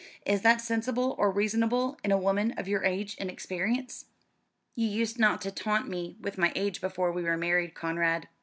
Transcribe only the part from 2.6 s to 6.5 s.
your age and experience?" "You used not to taunt me with